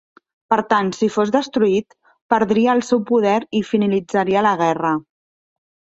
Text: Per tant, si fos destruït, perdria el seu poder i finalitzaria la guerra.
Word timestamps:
Per 0.53 0.57
tant, 0.71 0.87
si 0.99 1.09
fos 1.17 1.31
destruït, 1.35 1.93
perdria 2.35 2.73
el 2.79 2.83
seu 2.89 3.03
poder 3.13 3.37
i 3.61 3.65
finalitzaria 3.73 4.45
la 4.49 4.59
guerra. 4.63 4.99